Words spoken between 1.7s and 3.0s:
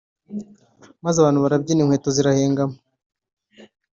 inkweto zirahengama